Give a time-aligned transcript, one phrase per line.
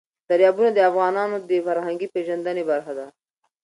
[0.29, 3.05] دریابونه د افغانانو د فرهنګي پیژندنې برخه ده.